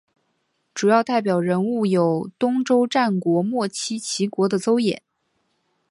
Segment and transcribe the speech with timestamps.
[0.73, 5.01] 主要代表人物有东周战国末期齐国的邹衍。